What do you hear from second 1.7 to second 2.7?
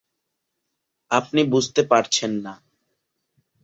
পারছেন না।